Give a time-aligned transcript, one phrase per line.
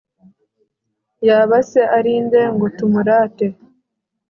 [1.27, 3.47] yaba se ari nde, ngo tumurate